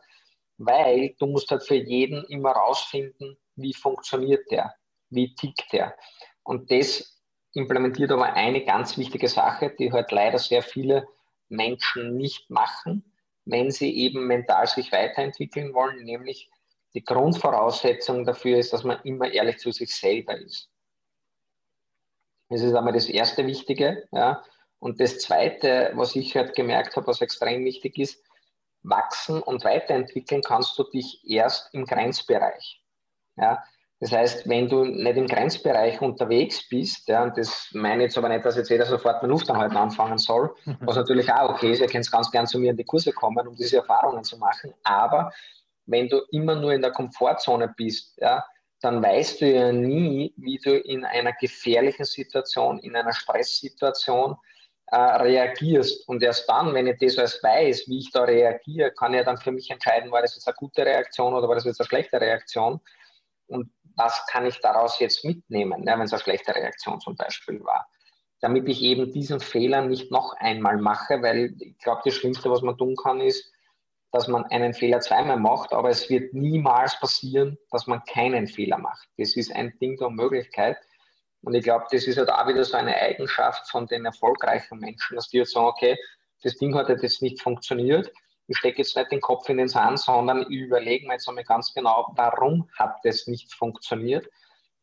[0.59, 4.75] weil du musst halt für jeden immer rausfinden, wie funktioniert der,
[5.09, 5.97] wie tickt der.
[6.43, 7.16] Und das
[7.57, 11.09] implementiert aber eine ganz wichtige Sache, die halt leider sehr viele
[11.49, 13.13] Menschen nicht machen,
[13.45, 16.51] wenn sie eben mental sich weiterentwickeln wollen, nämlich
[16.95, 20.71] die Grundvoraussetzung dafür ist, dass man immer ehrlich zu sich selber ist.
[22.49, 24.09] Das ist einmal das erste Wichtige.
[24.13, 24.45] Ja.
[24.79, 28.23] Und das zweite, was ich halt gemerkt habe, was extrem wichtig ist,
[28.83, 32.83] wachsen und weiterentwickeln kannst du dich erst im Grenzbereich.
[33.37, 33.63] Ja.
[33.99, 38.19] Das heißt, wenn du nicht im Grenzbereich unterwegs bist, ja, und das meine ich jetzt
[38.19, 40.77] aber nicht, dass jetzt jeder sofort mit Luftanhalten anfangen soll, mhm.
[40.81, 43.49] was natürlich auch okay ist, ihr könnt ganz gern zu mir in die Kurse kommen,
[43.49, 45.33] um diese Erfahrungen zu machen, aber
[45.87, 48.45] wenn du immer nur in der Komfortzone bist, ja,
[48.81, 54.37] dann weißt du ja nie, wie du in einer gefährlichen Situation, in einer Stresssituation
[54.87, 56.07] äh, reagierst.
[56.09, 59.39] Und erst dann, wenn ich das alles weiß, wie ich da reagiere, kann ich dann
[59.39, 62.21] für mich entscheiden, war das jetzt eine gute Reaktion oder war das jetzt eine schlechte
[62.21, 62.81] Reaktion.
[63.47, 67.65] Und was kann ich daraus jetzt mitnehmen, ja, wenn es eine schlechte Reaktion zum Beispiel
[67.65, 67.89] war.
[68.41, 72.63] Damit ich eben diesen Fehler nicht noch einmal mache, weil ich glaube, das Schlimmste, was
[72.63, 73.51] man tun kann, ist,
[74.13, 78.79] dass man einen Fehler zweimal macht, aber es wird niemals passieren, dass man keinen Fehler
[78.79, 79.09] macht.
[79.19, 80.77] Das ist ein Ding der Möglichkeit.
[81.43, 85.17] Und ich glaube, das ist halt auch wieder so eine Eigenschaft von den erfolgreichen Menschen,
[85.17, 85.99] dass die jetzt sagen, okay,
[86.43, 88.13] das Ding hat jetzt nicht funktioniert,
[88.49, 91.45] ich stecke jetzt nicht den Kopf in den Sand, sondern ich überlege mir jetzt einmal
[91.45, 94.29] ganz genau, warum hat das nicht funktioniert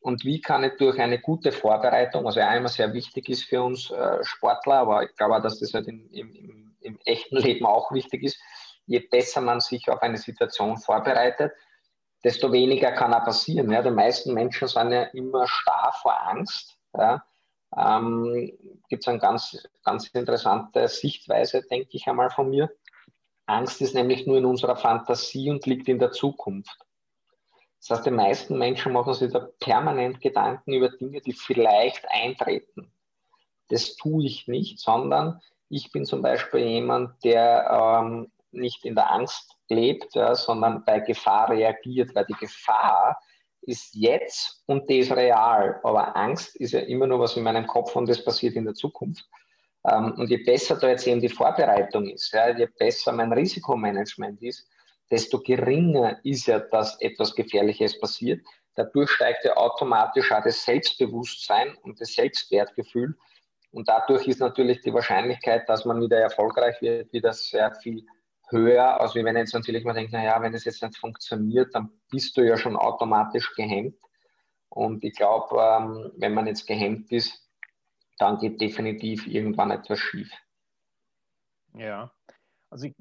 [0.04, 3.64] und wie kann ich durch eine gute Vorbereitung, was ja einmal sehr wichtig ist für
[3.64, 7.66] uns äh, Sportler, aber ich glaube auch, dass das halt im, im, im echten Leben
[7.66, 8.38] auch wichtig ist,
[8.86, 11.54] je besser man sich auf eine Situation vorbereitet,
[12.24, 13.72] desto weniger kann auch passieren.
[13.72, 13.82] Ja.
[13.82, 16.78] Die meisten Menschen sind ja immer starr vor Angst.
[16.98, 17.24] Ja.
[17.76, 18.52] Ähm,
[18.90, 22.70] Gibt es eine ganz, ganz interessante Sichtweise, denke ich einmal von mir.
[23.46, 26.78] Angst ist nämlich nur in unserer Fantasie und liegt in der Zukunft.
[27.80, 32.94] Das heißt, die meisten Menschen machen sich da permanent Gedanken über Dinge, die vielleicht eintreten.
[33.68, 39.12] Das tue ich nicht, sondern ich bin zum Beispiel jemand, der ähm, nicht in der
[39.12, 43.20] Angst lebt, ja, sondern bei Gefahr reagiert, weil die Gefahr
[43.62, 45.80] ist jetzt und die ist real.
[45.84, 48.76] Aber Angst ist ja immer nur was in meinem Kopf und das passiert in der
[48.76, 49.26] Zukunft.
[49.90, 54.42] Ähm, und je besser da jetzt eben die Vorbereitung ist, ja, je besser mein Risikomanagement
[54.42, 54.68] ist,
[55.12, 58.42] desto geringer ist ja, dass etwas Gefährliches passiert.
[58.76, 63.16] Dadurch steigt ja automatisch auch das Selbstbewusstsein und das Selbstwertgefühl.
[63.72, 68.06] Und dadurch ist natürlich die Wahrscheinlichkeit, dass man wieder erfolgreich wird, wieder sehr viel
[68.50, 72.38] höher, als wenn jetzt natürlich man denkt, naja, wenn es jetzt nicht funktioniert, dann bist
[72.38, 73.98] du ja schon automatisch gehemmt.
[74.70, 77.43] Und ich glaube, ähm, wenn man jetzt gehemmt ist,
[78.18, 80.32] dann geht definitiv irgendwann etwas schief.
[81.74, 82.12] Ja,
[82.70, 82.96] also ich,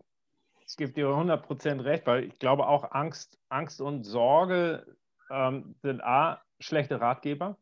[0.67, 4.97] ich gebe dir 100% recht, weil ich glaube auch Angst, Angst und Sorge
[5.31, 7.57] ähm, sind A, schlechte Ratgeber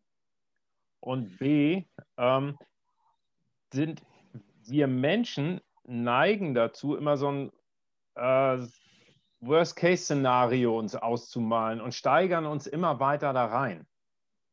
[1.00, 1.84] und B,
[2.16, 2.58] ähm,
[3.72, 4.02] sind
[4.66, 7.52] wir Menschen neigen dazu, immer so ein
[8.14, 8.66] äh,
[9.40, 13.86] Worst-Case-Szenario uns auszumalen und steigern uns immer weiter da rein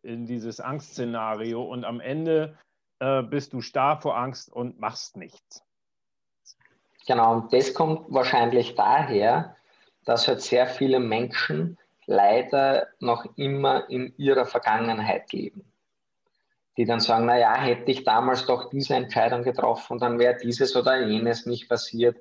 [0.01, 2.57] in dieses Angstszenario und am Ende
[2.99, 5.63] äh, bist du starr vor Angst und machst nichts.
[7.07, 9.55] Genau, und das kommt wahrscheinlich daher,
[10.05, 15.71] dass halt sehr viele Menschen leider noch immer in ihrer Vergangenheit leben.
[16.77, 21.05] Die dann sagen, naja, hätte ich damals doch diese Entscheidung getroffen, dann wäre dieses oder
[21.05, 22.17] jenes nicht passiert.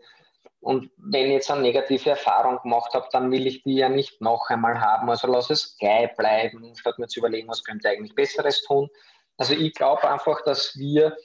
[0.60, 4.20] Und wenn ich jetzt eine negative Erfahrung gemacht habe, dann will ich die ja nicht
[4.20, 5.08] noch einmal haben.
[5.08, 8.88] Also lass es gleich bleiben, statt mir zu überlegen, was könnte ich eigentlich Besseres tun.
[9.36, 11.16] Also ich glaube einfach, dass wir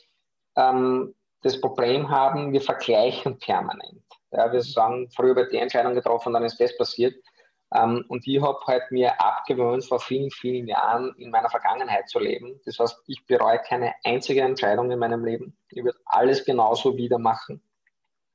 [0.55, 4.03] ähm, das Problem haben, wir vergleichen permanent.
[4.31, 7.15] Ja, wir sagen, früher wird die Entscheidung getroffen, dann ist das passiert.
[7.73, 12.19] Ähm, und ich habe halt mir abgewöhnt, vor vielen, vielen Jahren in meiner Vergangenheit zu
[12.19, 12.59] leben.
[12.65, 15.57] Das heißt, ich bereue keine einzige Entscheidung in meinem Leben.
[15.69, 17.63] Ich würde alles genauso wieder machen.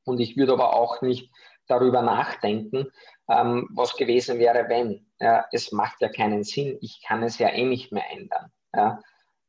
[0.05, 1.31] Und ich würde aber auch nicht
[1.67, 2.91] darüber nachdenken,
[3.29, 5.07] ähm, was gewesen wäre, wenn.
[5.19, 6.79] Ja, es macht ja keinen Sinn.
[6.81, 8.53] Ich kann es ja eh nicht mehr ändern.
[8.75, 9.03] Ja.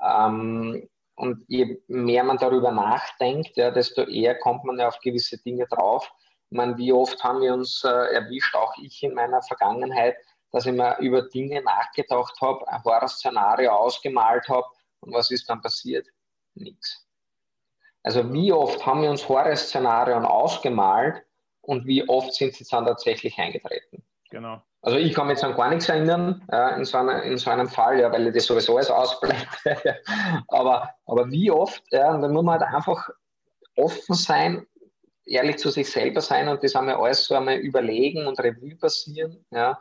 [0.07, 5.41] Ähm, und je mehr man darüber nachdenkt, ja, desto eher kommt man ja auf gewisse
[5.41, 6.11] Dinge drauf.
[6.49, 10.15] Ich meine, wie oft haben wir uns äh, erwischt, auch ich in meiner Vergangenheit,
[10.51, 14.67] dass ich mir über Dinge nachgedacht habe, ein Horrorszenario ausgemalt habe
[15.01, 16.07] und was ist dann passiert?
[16.53, 17.05] Nichts.
[18.03, 21.25] Also wie oft haben wir uns Horrorszenarien ausgemalt
[21.61, 24.05] und wie oft sind sie dann tatsächlich eingetreten?
[24.29, 24.61] Genau.
[24.87, 27.67] Also ich kann mich an gar nichts erinnern, ja, in, so einer, in so einem
[27.67, 29.45] Fall, ja, weil ich das sowieso alles ausblende.
[30.47, 33.09] aber, aber wie oft, ja, und dann muss man halt einfach
[33.75, 34.65] offen sein,
[35.25, 39.45] ehrlich zu sich selber sein und das einmal alles so einmal überlegen und Revue passieren,
[39.51, 39.77] ja,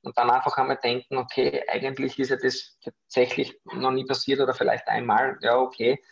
[0.00, 4.54] und dann einfach einmal denken, okay, eigentlich ist ja das tatsächlich noch nie passiert oder
[4.54, 6.02] vielleicht einmal, ja, okay,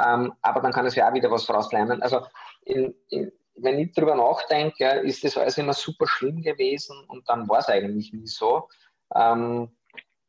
[0.00, 2.00] ähm, aber dann kann es ja auch wieder was daraus lernen.
[2.00, 2.24] Also
[2.64, 7.48] in, in, wenn ich darüber nachdenke, ist das alles immer super schlimm gewesen und dann
[7.48, 8.68] war es eigentlich nie so.
[9.14, 9.70] Ähm,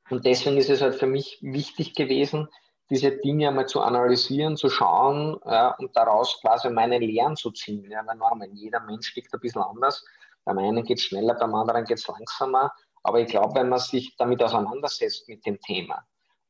[0.10, 2.48] und deswegen ist es halt für mich wichtig gewesen,
[2.90, 7.90] diese Dinge einmal zu analysieren, zu schauen ja, und daraus quasi meine Lehren zu ziehen.
[7.90, 10.04] Ja, weil normal, jeder Mensch tickt ein bisschen anders.
[10.44, 12.74] Beim einen geht es schneller, beim anderen geht es langsamer.
[13.04, 16.04] Aber ich glaube, wenn man sich damit auseinandersetzt mit dem Thema,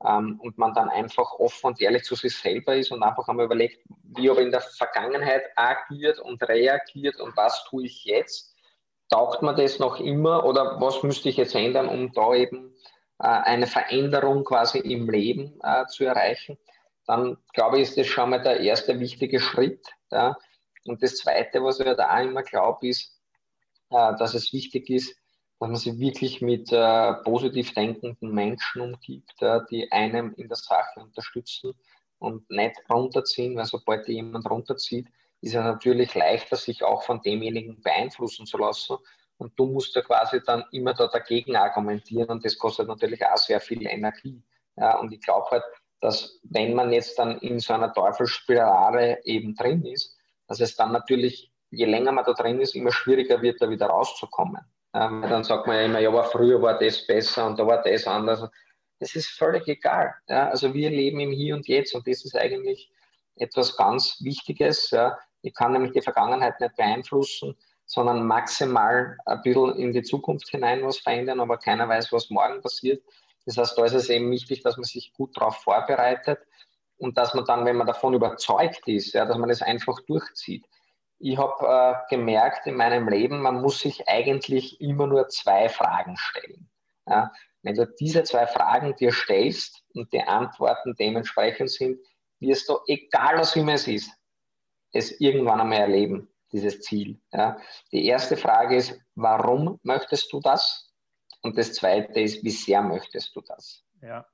[0.06, 3.46] ähm, und man dann einfach offen und ehrlich zu sich selber ist und einfach einmal
[3.46, 8.56] überlegt, wie habe ich in der Vergangenheit agiert und reagiert und was tue ich jetzt?
[9.10, 12.76] Taugt man das noch immer oder was müsste ich jetzt ändern, um da eben
[13.20, 16.58] äh, eine Veränderung quasi im Leben äh, zu erreichen?
[17.06, 19.86] Dann glaube ich, ist das schon mal der erste wichtige Schritt.
[20.12, 20.38] Ja?
[20.86, 23.20] Und das Zweite, was ich da auch immer glaube, ist,
[23.90, 25.19] äh, dass es wichtig ist,
[25.60, 30.58] dass man sich wirklich mit äh, positiv denkenden Menschen umgibt, äh, die einem in der
[30.58, 31.74] Sache unterstützen
[32.18, 35.08] und nicht runterziehen, weil sobald jemand runterzieht,
[35.42, 38.98] ist es natürlich leichter, sich auch von demjenigen beeinflussen zu lassen.
[39.38, 43.38] Und du musst ja quasi dann immer da dagegen argumentieren und das kostet natürlich auch
[43.38, 44.42] sehr viel Energie.
[44.76, 45.64] Ja, und ich glaube halt,
[46.02, 50.18] dass wenn man jetzt dann in so einer Teufelsspirale eben drin ist,
[50.48, 53.88] dass es dann natürlich, je länger man da drin ist, immer schwieriger wird, da wieder
[53.88, 54.62] rauszukommen.
[54.94, 57.82] Ähm, dann sagt man ja immer, ja, aber früher war das besser und da war
[57.82, 58.44] das anders.
[59.00, 60.14] Das ist völlig egal.
[60.28, 60.50] Ja?
[60.50, 62.92] Also wir leben im Hier und Jetzt und das ist eigentlich
[63.36, 64.90] etwas ganz Wichtiges.
[64.90, 65.18] Ja?
[65.42, 70.84] Ich kann nämlich die Vergangenheit nicht beeinflussen, sondern maximal ein bisschen in die Zukunft hinein
[70.84, 73.04] was verändern, aber keiner weiß, was morgen passiert.
[73.46, 76.40] Das heißt, da ist es eben wichtig, dass man sich gut darauf vorbereitet
[76.98, 80.66] und dass man dann, wenn man davon überzeugt ist, ja, dass man das einfach durchzieht
[81.20, 86.16] ich habe äh, gemerkt in meinem Leben, man muss sich eigentlich immer nur zwei Fragen
[86.18, 86.70] stellen.
[87.06, 87.32] Ja?
[87.62, 92.00] Wenn du diese zwei Fragen dir stellst und die Antworten dementsprechend sind,
[92.40, 94.12] wirst du, egal was immer es ist,
[94.94, 97.20] es irgendwann einmal erleben, dieses Ziel.
[97.34, 97.58] Ja?
[97.92, 100.90] Die erste Frage ist, warum möchtest du das?
[101.42, 103.84] Und das zweite ist, wie sehr möchtest du das?
[104.02, 104.26] Ja.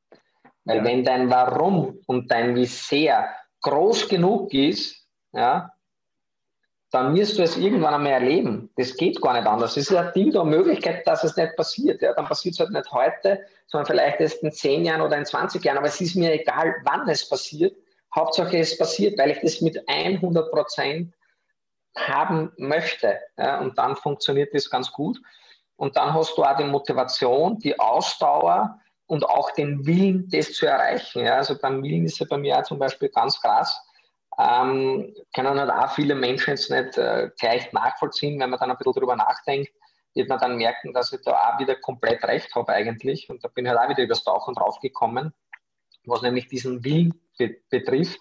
[0.66, 0.84] Weil ja.
[0.84, 3.30] wenn dein Warum und dein Wie sehr
[3.62, 5.75] groß genug ist, ja,
[6.96, 8.70] dann wirst du es irgendwann einmal erleben.
[8.78, 9.72] Das geht gar nicht anders.
[9.76, 12.02] Es ist eine Ding der Möglichkeit, dass es nicht passiert.
[12.02, 15.26] Ja, dann passiert es halt nicht heute, sondern vielleicht erst in zehn Jahren oder in
[15.26, 15.78] 20 Jahren.
[15.78, 17.76] Aber es ist mir egal, wann es passiert.
[18.16, 21.14] Hauptsache es passiert, weil ich das mit 100 Prozent
[21.98, 23.20] haben möchte.
[23.38, 25.18] Ja, und dann funktioniert das ganz gut.
[25.76, 30.66] Und dann hast du auch die Motivation, die Ausdauer und auch den Willen, das zu
[30.66, 31.26] erreichen.
[31.26, 33.85] Ja, also beim Willen ist ja bei mir auch zum Beispiel ganz krass
[34.38, 38.40] ähm, können halt auch viele Menschen jetzt nicht äh, gleich nachvollziehen.
[38.40, 39.72] Wenn man dann ein bisschen drüber nachdenkt,
[40.14, 43.30] wird man dann merken, dass ich da auch wieder komplett recht habe eigentlich.
[43.30, 45.34] Und da bin ich halt auch wieder übers Tauchen draufgekommen,
[46.06, 48.20] was nämlich diesen Willen be betrifft.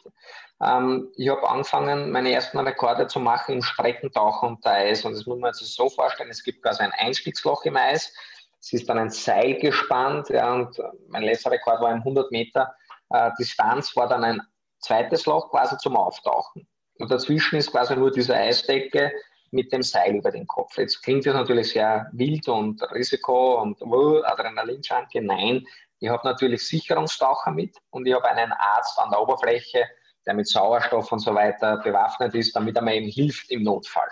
[0.63, 5.05] Ähm, ich habe angefangen, meine ersten Rekorde zu machen im Streckentauchen unter Eis.
[5.05, 8.13] Und das muss man sich so vorstellen, es gibt quasi ein Einstiegsloch im Eis.
[8.61, 12.75] Es ist dann ein Seil gespannt ja, und mein letzter Rekord war ein 100 Meter
[13.11, 14.41] äh, Distanz, war dann ein
[14.85, 16.67] zweites Loch quasi zum Auftauchen.
[16.99, 19.13] Und dazwischen ist quasi nur diese Eisdecke
[19.51, 20.77] mit dem Seil über den Kopf.
[20.79, 25.23] Jetzt klingt das natürlich sehr wild und Risiko und uh, Adrenalinschanke.
[25.23, 25.65] Nein,
[26.01, 29.85] ich habe natürlich Sicherungstaucher mit und ich habe einen Arzt an der Oberfläche,
[30.27, 34.09] der mit Sauerstoff und so weiter bewaffnet ist, damit er mir eben hilft im Notfall.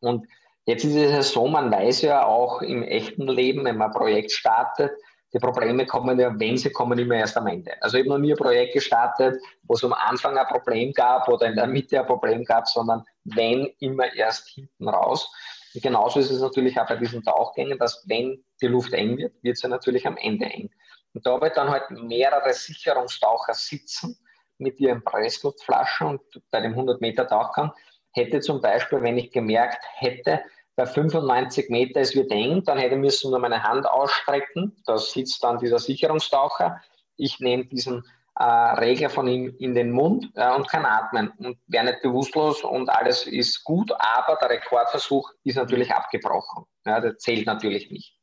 [0.00, 0.26] Und
[0.64, 3.96] jetzt ist es ja so, man weiß ja auch im echten Leben, wenn man ein
[3.96, 4.92] Projekt startet,
[5.36, 7.74] die Probleme kommen ja, wenn sie kommen, immer erst am Ende.
[7.82, 11.28] Also ich habe noch nie ein Projekt gestartet, wo es am Anfang ein Problem gab
[11.28, 15.30] oder in der Mitte ein Problem gab, sondern wenn immer erst hinten raus.
[15.74, 19.34] Und genauso ist es natürlich auch bei diesen Tauchgängen, dass wenn die Luft eng wird,
[19.42, 20.70] wird sie natürlich am Ende eng.
[21.12, 24.18] Und da wird dann halt mehrere Sicherungstaucher sitzen
[24.56, 26.20] mit ihren Pressluftflaschen und
[26.50, 27.72] bei dem 100 Meter Tauchgang
[28.12, 30.40] hätte zum Beispiel, wenn ich gemerkt hätte,
[30.76, 34.76] bei 95 Meter, es wird eng, dann hätte ich müssen nur meine Hand ausstrecken.
[34.84, 36.80] Da sitzt dann dieser Sicherungstaucher.
[37.16, 38.04] Ich nehme diesen
[38.38, 42.62] äh, Regler von ihm in den Mund äh, und kann atmen und wäre nicht bewusstlos
[42.62, 46.66] und alles ist gut, aber der Rekordversuch ist natürlich abgebrochen.
[46.84, 48.14] Ja, der zählt natürlich nicht.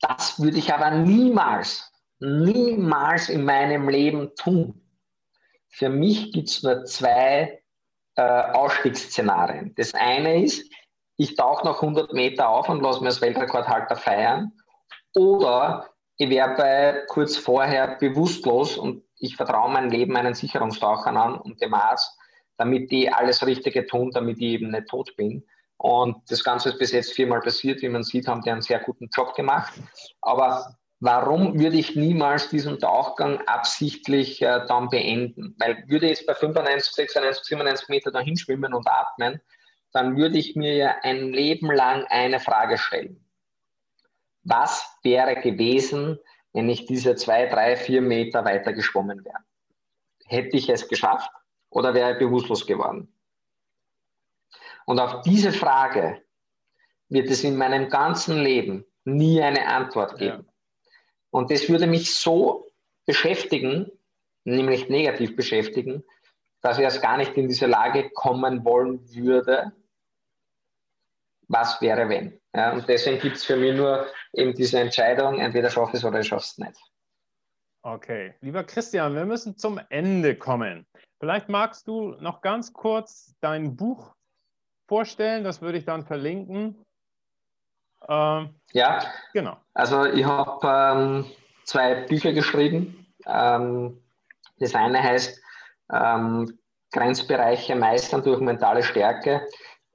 [0.00, 4.80] Das würde ich aber niemals, niemals in meinem Leben tun.
[5.68, 7.62] Für mich gibt es nur zwei
[8.16, 9.74] äh, Ausstiegsszenarien.
[9.76, 10.70] Das eine ist,
[11.16, 14.52] ich tauche noch 100 Meter auf und lasse mir als Weltrekordhalter feiern.
[15.14, 21.60] Oder ich bei kurz vorher bewusstlos und ich vertraue mein Leben meinen Sicherungstauchern an und
[21.62, 22.18] dem Arzt,
[22.58, 25.46] damit die alles Richtige tun, damit ich eben nicht tot bin.
[25.78, 27.82] Und das Ganze ist bis jetzt viermal passiert.
[27.82, 29.74] Wie man sieht, haben die einen sehr guten Job gemacht.
[30.22, 35.54] Aber warum würde ich niemals diesen Tauchgang absichtlich äh, dann beenden?
[35.58, 39.40] Weil würde ich jetzt bei 95, 96, 97 Meter dahin schwimmen und atmen,
[39.92, 43.24] dann würde ich mir ja ein Leben lang eine Frage stellen.
[44.42, 46.18] Was wäre gewesen,
[46.52, 49.38] wenn ich diese zwei, drei, vier Meter weiter geschwommen wäre?
[50.24, 51.30] Hätte ich es geschafft
[51.70, 53.12] oder wäre ich bewusstlos geworden?
[54.86, 56.22] Und auf diese Frage
[57.08, 60.46] wird es in meinem ganzen Leben nie eine Antwort geben.
[60.46, 60.55] Ja.
[61.36, 62.66] Und das würde mich so
[63.04, 63.92] beschäftigen,
[64.44, 66.02] nämlich negativ beschäftigen,
[66.62, 69.70] dass ich erst gar nicht in diese Lage kommen wollen würde,
[71.46, 72.40] was wäre wenn.
[72.54, 76.04] Ja, und deswegen gibt es für mich nur eben diese Entscheidung, entweder schaffe ich es
[76.06, 76.80] oder ich schaffe es nicht.
[77.82, 80.86] Okay, lieber Christian, wir müssen zum Ende kommen.
[81.20, 84.14] Vielleicht magst du noch ganz kurz dein Buch
[84.88, 86.82] vorstellen, das würde ich dann verlinken.
[88.08, 89.00] Ähm, ja,
[89.32, 89.56] genau.
[89.74, 91.26] Also ich habe ähm,
[91.64, 93.06] zwei Bücher geschrieben.
[93.26, 94.02] Ähm,
[94.58, 95.40] das eine heißt
[95.92, 96.58] ähm,
[96.92, 99.46] Grenzbereiche meistern durch mentale Stärke.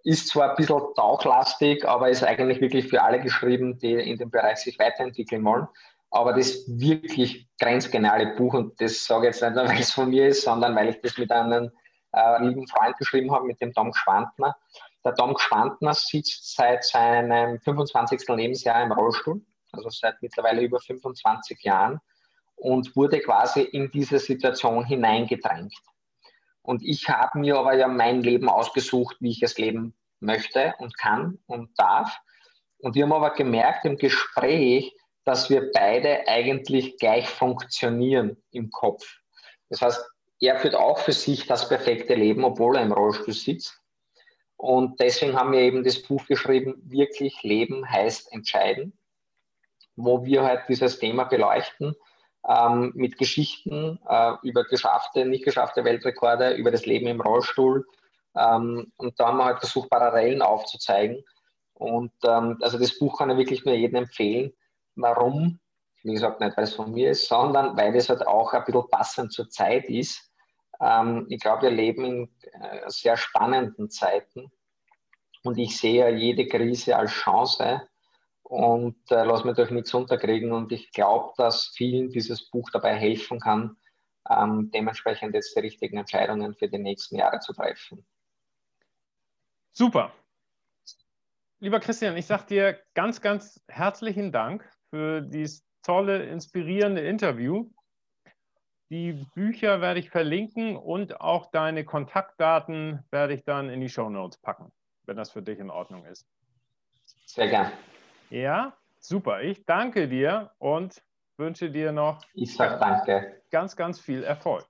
[0.04, 4.32] Ist zwar ein bisschen tauchlastig, aber ist eigentlich wirklich für alle geschrieben, die in dem
[4.32, 5.67] Bereich sich weiterentwickeln wollen.
[6.10, 10.10] Aber das wirklich grenzgeniale Buch, und das sage ich jetzt nicht nur, weil es von
[10.10, 11.71] mir ist, sondern weil ich das mit einem
[12.13, 14.58] äh, lieben Freund geschrieben habe, mit dem Tom Schwantner.
[15.03, 18.27] Der Tom Schwantner sitzt seit seinem 25.
[18.29, 21.99] Lebensjahr im Rollstuhl, also seit mittlerweile über 25 Jahren
[22.55, 25.73] und wurde quasi in diese Situation hineingedrängt.
[26.61, 30.95] Und ich habe mir aber ja mein Leben ausgesucht, wie ich es leben möchte und
[30.97, 32.19] kann und darf.
[32.77, 34.93] Und wir haben aber gemerkt im Gespräch,
[35.23, 39.04] dass wir beide eigentlich gleich funktionieren im Kopf.
[39.69, 40.06] Das heißt,
[40.39, 43.81] er führt auch für sich das perfekte Leben, obwohl er im Rollstuhl sitzt.
[44.62, 48.95] Und deswegen haben wir eben das Buch geschrieben, wirklich Leben heißt entscheiden,
[49.95, 51.95] wo wir halt dieses Thema beleuchten
[52.47, 57.87] ähm, mit Geschichten äh, über geschaffte, nicht geschaffte Weltrekorde, über das Leben im Rollstuhl.
[58.35, 61.23] Ähm, und da haben wir halt versucht, Parallelen aufzuzeigen.
[61.73, 64.53] Und ähm, also das Buch kann ich wirklich nur jedem empfehlen.
[64.93, 65.59] Warum?
[66.03, 68.87] Wie gesagt, nicht weil es von mir ist, sondern weil es halt auch ein bisschen
[68.91, 70.31] passend zur Zeit ist
[70.82, 74.52] Ähm, ich glaube, wir leben in äh, sehr spannenden Zeiten
[75.44, 77.88] und ich sehe jede Krise als Chance
[78.44, 82.96] und äh, lass mich durch nichts unterkriegen und ich glaube, dass vielen dieses Buch dabei
[82.96, 83.77] helfen kann,
[84.29, 88.06] ähm, dementsprechend jetzt die richtigen Entscheidungen für die nächsten Jahre zu treffen.
[89.71, 90.13] Super.
[91.60, 97.69] Lieber Christian, ich sage dir ganz, ganz herzlichen Dank für dieses tolle, inspirierende Interview.
[98.92, 104.10] Die Bücher werde ich verlinken und auch deine Kontaktdaten werde ich dann in die Show
[104.10, 104.69] Notes packen,
[105.06, 106.27] wenn das für dich in Ordnung ist.
[107.25, 107.71] Sehr gern.
[108.29, 109.44] Ja, super.
[109.44, 111.02] Ich danke dir und
[111.37, 113.42] wünsche dir noch ich sag danke.
[113.50, 114.65] ganz, ganz viel Erfolg.